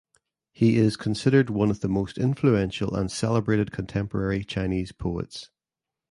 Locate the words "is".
0.77-0.97